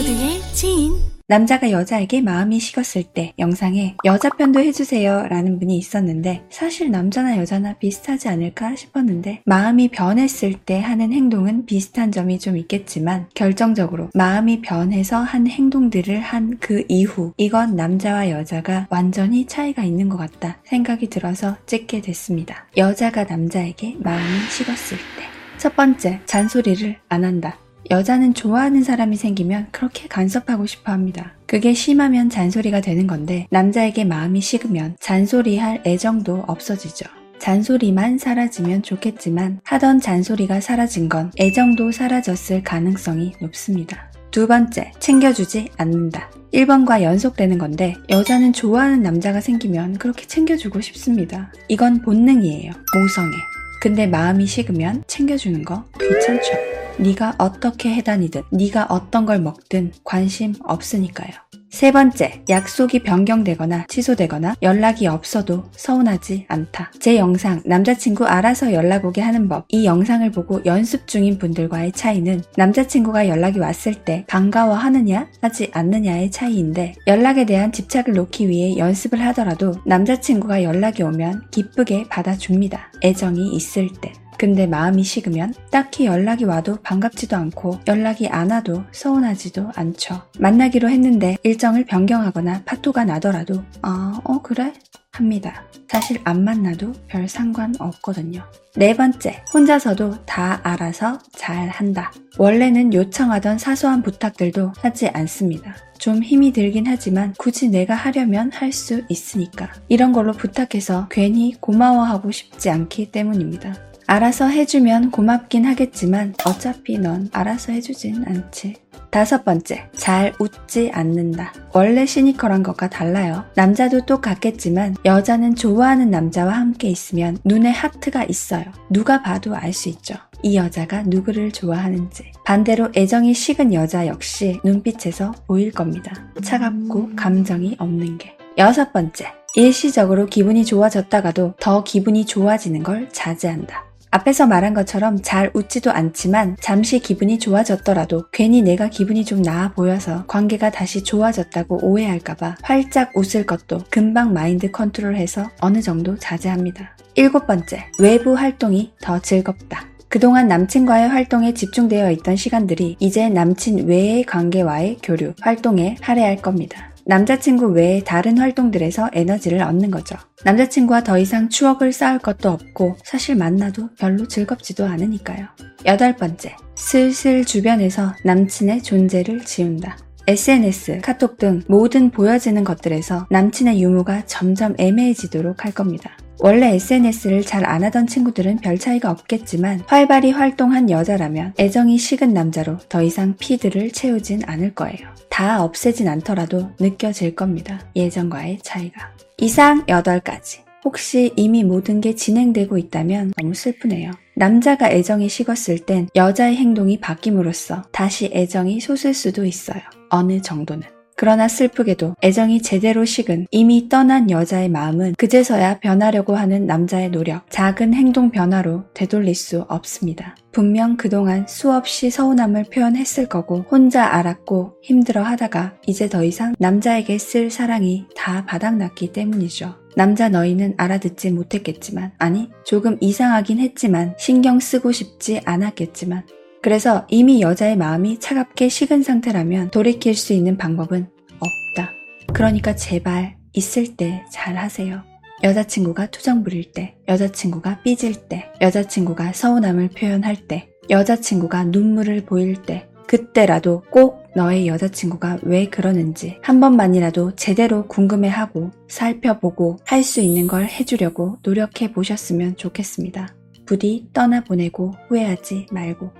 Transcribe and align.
모두의 0.00 0.40
지인 0.54 0.94
남자가 1.26 1.70
여자에게 1.70 2.22
마음이 2.22 2.58
식었을 2.58 3.02
때 3.02 3.34
영상에 3.38 3.96
여자 4.06 4.30
편도 4.30 4.60
해주세요 4.60 5.26
라는 5.28 5.58
분이 5.58 5.76
있었는데 5.76 6.46
사실 6.48 6.90
남자나 6.90 7.36
여자나 7.36 7.74
비슷하지 7.74 8.28
않을까 8.30 8.76
싶었는데 8.76 9.42
마음이 9.44 9.88
변했을 9.88 10.54
때 10.54 10.80
하는 10.80 11.12
행동은 11.12 11.66
비슷한 11.66 12.10
점이 12.12 12.38
좀 12.38 12.56
있겠지만 12.56 13.26
결정적으로 13.34 14.08
마음이 14.14 14.62
변해서 14.62 15.18
한 15.18 15.46
행동들을 15.46 16.18
한 16.20 16.56
그 16.60 16.82
이후 16.88 17.34
이건 17.36 17.76
남자와 17.76 18.30
여자가 18.30 18.86
완전히 18.88 19.46
차이가 19.46 19.82
있는 19.84 20.08
것 20.08 20.16
같다 20.16 20.56
생각이 20.64 21.08
들어서 21.10 21.56
찍게 21.66 22.00
됐습니다. 22.00 22.66
여자가 22.78 23.24
남자에게 23.24 23.96
마음이 23.98 24.48
식었을 24.50 24.96
때 24.96 25.40
첫 25.60 25.76
번째 25.76 26.20
잔소리를 26.24 26.96
안 27.10 27.22
한다. 27.22 27.58
여자는 27.90 28.34
좋아하는 28.34 28.84
사람이 28.84 29.16
생기면 29.16 29.66
그렇게 29.72 30.06
간섭하고 30.06 30.66
싶어 30.66 30.92
합니다. 30.92 31.34
그게 31.46 31.74
심하면 31.74 32.30
잔소리가 32.30 32.80
되는 32.80 33.08
건데 33.08 33.48
남자에게 33.50 34.04
마음이 34.04 34.40
식으면 34.40 34.96
잔소리할 35.00 35.82
애정도 35.84 36.44
없어지죠. 36.46 37.06
잔소리만 37.40 38.18
사라지면 38.18 38.82
좋겠지만 38.82 39.60
하던 39.64 40.00
잔소리가 40.00 40.60
사라진 40.60 41.08
건 41.08 41.32
애정도 41.40 41.90
사라졌을 41.90 42.62
가능성이 42.62 43.32
높습니다. 43.40 44.12
두 44.30 44.46
번째, 44.46 44.92
챙겨주지 45.00 45.70
않는다. 45.76 46.30
1번과 46.54 47.02
연속되는 47.02 47.58
건데 47.58 47.96
여자는 48.08 48.52
좋아하는 48.52 49.02
남자가 49.02 49.40
생기면 49.40 49.98
그렇게 49.98 50.26
챙겨주고 50.26 50.80
싶습니다. 50.80 51.52
이건 51.66 52.02
본능이에요. 52.02 52.70
모성애. 52.94 53.32
근데 53.80 54.06
마음이 54.06 54.46
식으면 54.46 55.02
챙겨주는 55.08 55.64
거 55.64 55.84
귀찮죠. 55.98 56.79
네가 57.00 57.34
어떻게 57.38 57.94
해다니든 57.94 58.42
네가 58.50 58.86
어떤 58.90 59.24
걸 59.24 59.40
먹든 59.40 59.92
관심 60.04 60.54
없으니까요. 60.62 61.30
세 61.70 61.92
번째, 61.92 62.42
약속이 62.48 63.04
변경되거나 63.04 63.86
취소되거나 63.88 64.56
연락이 64.60 65.06
없어도 65.06 65.64
서운하지 65.70 66.46
않다. 66.48 66.90
제 66.98 67.16
영상 67.16 67.62
남자친구 67.64 68.26
알아서 68.26 68.72
연락 68.72 69.04
오게 69.04 69.20
하는 69.20 69.48
법. 69.48 69.66
이 69.68 69.86
영상을 69.86 70.28
보고 70.32 70.60
연습 70.66 71.06
중인 71.06 71.38
분들과의 71.38 71.92
차이는 71.92 72.42
남자친구가 72.56 73.28
연락이 73.28 73.60
왔을 73.60 73.94
때 73.94 74.24
반가워하느냐 74.26 75.28
하지 75.40 75.70
않느냐의 75.72 76.32
차이인데 76.32 76.96
연락에 77.06 77.46
대한 77.46 77.70
집착을 77.70 78.14
놓기 78.14 78.48
위해 78.48 78.76
연습을 78.76 79.24
하더라도 79.26 79.74
남자친구가 79.86 80.64
연락이 80.64 81.04
오면 81.04 81.50
기쁘게 81.52 82.08
받아줍니다. 82.10 82.92
애정이 83.04 83.54
있을 83.54 83.88
때. 84.02 84.12
근데 84.40 84.66
마음이 84.66 85.04
식으면 85.04 85.52
딱히 85.70 86.06
연락이 86.06 86.44
와도 86.44 86.76
반갑지도 86.76 87.36
않고 87.36 87.80
연락이 87.86 88.26
안 88.26 88.50
와도 88.50 88.84
서운하지도 88.90 89.72
않죠. 89.76 90.22
만나기로 90.38 90.88
했는데 90.88 91.36
일정을 91.42 91.84
변경하거나 91.84 92.62
파토가 92.64 93.04
나더라도 93.04 93.62
아, 93.82 94.18
어, 94.24 94.40
그래? 94.40 94.72
합니다. 95.12 95.64
사실 95.88 96.22
안 96.24 96.42
만나도 96.42 96.94
별 97.06 97.28
상관 97.28 97.74
없거든요. 97.78 98.42
네 98.76 98.96
번째, 98.96 99.42
혼자서도 99.52 100.24
다 100.24 100.60
알아서 100.62 101.18
잘 101.32 101.68
한다. 101.68 102.10
원래는 102.38 102.94
요청하던 102.94 103.58
사소한 103.58 104.02
부탁들도 104.02 104.72
하지 104.78 105.08
않습니다. 105.08 105.76
좀 105.98 106.22
힘이 106.22 106.54
들긴 106.54 106.86
하지만 106.86 107.34
굳이 107.36 107.68
내가 107.68 107.94
하려면 107.94 108.50
할 108.54 108.72
수 108.72 109.02
있으니까. 109.10 109.70
이런 109.88 110.12
걸로 110.12 110.32
부탁해서 110.32 111.08
괜히 111.10 111.54
고마워하고 111.60 112.30
싶지 112.30 112.70
않기 112.70 113.12
때문입니다. 113.12 113.89
알아서 114.10 114.48
해주면 114.48 115.12
고맙긴 115.12 115.64
하겠지만 115.66 116.34
어차피 116.44 116.98
넌 116.98 117.28
알아서 117.32 117.70
해주진 117.70 118.24
않지. 118.26 118.74
다섯 119.08 119.44
번째, 119.44 119.88
잘 119.94 120.32
웃지 120.40 120.90
않는다. 120.92 121.52
원래 121.72 122.04
시니컬한 122.06 122.64
것과 122.64 122.90
달라요. 122.90 123.44
남자도 123.54 124.06
똑같겠지만 124.06 124.96
여자는 125.04 125.54
좋아하는 125.54 126.10
남자와 126.10 126.52
함께 126.54 126.88
있으면 126.88 127.38
눈에 127.44 127.70
하트가 127.70 128.24
있어요. 128.24 128.64
누가 128.90 129.22
봐도 129.22 129.54
알 129.54 129.72
수 129.72 129.88
있죠. 129.90 130.16
이 130.42 130.56
여자가 130.56 131.04
누구를 131.06 131.52
좋아하는지. 131.52 132.32
반대로 132.44 132.88
애정이 132.96 133.32
식은 133.32 133.72
여자 133.74 134.08
역시 134.08 134.58
눈빛에서 134.64 135.34
보일 135.46 135.70
겁니다. 135.70 136.12
차갑고 136.42 137.10
감정이 137.14 137.76
없는 137.78 138.18
게. 138.18 138.36
여섯 138.58 138.92
번째, 138.92 139.28
일시적으로 139.54 140.26
기분이 140.26 140.64
좋아졌다가도 140.64 141.54
더 141.60 141.84
기분이 141.84 142.26
좋아지는 142.26 142.82
걸 142.82 143.08
자제한다. 143.12 143.89
앞에서 144.10 144.46
말한 144.46 144.74
것처럼 144.74 145.20
잘 145.22 145.50
웃지도 145.54 145.92
않지만 145.92 146.56
잠시 146.60 146.98
기분이 146.98 147.38
좋아졌더라도 147.38 148.24
괜히 148.32 148.60
내가 148.60 148.88
기분이 148.88 149.24
좀 149.24 149.40
나아 149.42 149.70
보여서 149.70 150.24
관계가 150.26 150.70
다시 150.70 151.04
좋아졌다고 151.04 151.86
오해할까봐 151.86 152.56
활짝 152.62 153.16
웃을 153.16 153.46
것도 153.46 153.84
금방 153.88 154.32
마인드 154.32 154.70
컨트롤해서 154.70 155.50
어느 155.60 155.80
정도 155.80 156.16
자제합니다. 156.16 156.96
일곱 157.14 157.46
번째, 157.46 157.86
외부 157.98 158.34
활동이 158.34 158.92
더 159.00 159.20
즐겁다. 159.20 159.86
그동안 160.08 160.48
남친과의 160.48 161.08
활동에 161.08 161.54
집중되어 161.54 162.10
있던 162.10 162.34
시간들이 162.34 162.96
이제 162.98 163.28
남친 163.28 163.86
외의 163.86 164.24
관계와의 164.24 164.98
교류, 165.04 165.34
활동에 165.40 165.96
할애할 166.00 166.42
겁니다. 166.42 166.89
남자친구 167.06 167.72
외에 167.72 168.02
다른 168.04 168.38
활동들에서 168.38 169.10
에너지를 169.12 169.62
얻는 169.62 169.90
거죠. 169.90 170.16
남자친구와 170.44 171.02
더 171.02 171.18
이상 171.18 171.48
추억을 171.48 171.92
쌓을 171.92 172.18
것도 172.18 172.50
없고 172.50 172.96
사실 173.04 173.36
만나도 173.36 173.90
별로 173.98 174.26
즐겁지도 174.28 174.86
않으니까요. 174.86 175.46
여덟 175.86 176.14
번째, 176.16 176.56
슬슬 176.74 177.44
주변에서 177.44 178.14
남친의 178.24 178.82
존재를 178.82 179.44
지운다. 179.44 179.96
SNS, 180.26 181.00
카톡 181.02 181.38
등 181.38 181.62
모든 181.66 182.10
보여지는 182.10 182.62
것들에서 182.62 183.26
남친의 183.30 183.82
유무가 183.82 184.24
점점 184.26 184.74
애매해지도록 184.78 185.64
할 185.64 185.72
겁니다. 185.72 186.12
원래 186.42 186.74
SNS를 186.74 187.42
잘 187.42 187.60
안 187.70 187.84
하던 187.84 188.06
친구들은 188.06 188.56
별 188.56 188.78
차이가 188.78 189.10
없겠지만 189.10 189.82
활발히 189.86 190.30
활동한 190.30 190.90
여자라면 190.90 191.52
애정이 191.58 191.98
식은 191.98 192.32
남자로 192.32 192.78
더 192.88 193.02
이상 193.02 193.36
피드를 193.36 193.90
채우진 193.90 194.42
않을 194.46 194.74
거예요. 194.74 194.96
다 195.28 195.62
없애진 195.62 196.08
않더라도 196.08 196.70
느껴질 196.80 197.34
겁니다. 197.36 197.80
예전과의 197.94 198.58
차이가. 198.62 199.10
이상 199.38 199.84
8가지. 199.86 200.60
혹시 200.84 201.32
이미 201.36 201.62
모든 201.62 202.00
게 202.00 202.14
진행되고 202.14 202.78
있다면 202.78 203.34
너무 203.36 203.54
슬프네요. 203.54 204.10
남자가 204.34 204.90
애정이 204.90 205.28
식었을 205.28 205.80
땐 205.80 206.08
여자의 206.16 206.56
행동이 206.56 206.98
바뀜으로써 207.00 207.82
다시 207.92 208.30
애정이 208.32 208.80
솟을 208.80 209.12
수도 209.12 209.44
있어요. 209.44 209.80
어느 210.08 210.40
정도는. 210.40 210.99
그러나 211.20 211.48
슬프게도 211.48 212.16
애정이 212.24 212.62
제대로 212.62 213.04
식은 213.04 213.46
이미 213.50 213.90
떠난 213.90 214.30
여자의 214.30 214.70
마음은 214.70 215.16
그제서야 215.18 215.78
변하려고 215.80 216.34
하는 216.34 216.64
남자의 216.64 217.10
노력, 217.10 217.44
작은 217.50 217.92
행동 217.92 218.30
변화로 218.30 218.84
되돌릴 218.94 219.34
수 219.34 219.66
없습니다. 219.68 220.34
분명 220.50 220.96
그동안 220.96 221.46
수없이 221.46 222.08
서운함을 222.08 222.64
표현했을 222.72 223.28
거고 223.28 223.66
혼자 223.70 224.06
알았고 224.06 224.78
힘들어 224.82 225.22
하다가 225.22 225.74
이제 225.86 226.08
더 226.08 226.24
이상 226.24 226.54
남자에게 226.58 227.18
쓸 227.18 227.50
사랑이 227.50 228.06
다 228.16 228.46
바닥났기 228.46 229.12
때문이죠. 229.12 229.74
남자 229.96 230.30
너희는 230.30 230.74
알아듣지 230.78 231.32
못했겠지만, 231.32 232.12
아니, 232.16 232.48
조금 232.64 232.96
이상하긴 233.00 233.58
했지만, 233.58 234.14
신경 234.16 234.60
쓰고 234.60 234.92
싶지 234.92 235.40
않았겠지만, 235.44 236.22
그래서 236.62 237.06
이미 237.08 237.40
여자의 237.40 237.76
마음이 237.76 238.20
차갑게 238.20 238.68
식은 238.68 239.02
상태라면 239.02 239.70
돌이킬 239.70 240.14
수 240.14 240.32
있는 240.32 240.56
방법은 240.56 241.08
없다. 241.38 241.90
그러니까 242.32 242.74
제발 242.76 243.36
있을 243.52 243.96
때 243.96 244.22
잘 244.30 244.56
하세요. 244.56 245.02
여자친구가 245.42 246.06
투정 246.08 246.44
부릴 246.44 246.72
때, 246.72 246.96
여자친구가 247.08 247.80
삐질 247.82 248.28
때, 248.28 248.52
여자친구가 248.60 249.32
서운함을 249.32 249.88
표현할 249.88 250.36
때, 250.36 250.68
여자친구가 250.90 251.64
눈물을 251.64 252.26
보일 252.26 252.60
때, 252.62 252.86
그때라도 253.06 253.82
꼭 253.90 254.22
너의 254.36 254.68
여자친구가 254.68 255.38
왜 255.42 255.68
그러는지 255.68 256.38
한 256.42 256.60
번만이라도 256.60 257.34
제대로 257.36 257.88
궁금해하고 257.88 258.70
살펴보고 258.86 259.78
할 259.84 260.04
수 260.04 260.20
있는 260.20 260.46
걸 260.46 260.66
해주려고 260.66 261.38
노력해 261.42 261.90
보셨으면 261.92 262.56
좋겠습니다. 262.56 263.34
부디 263.66 264.08
떠나보내고 264.12 264.94
후회하지 265.08 265.66
말고. 265.72 266.10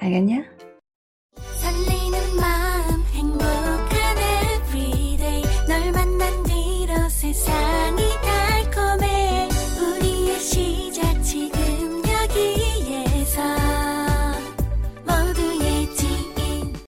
알겠냐? 0.00 0.44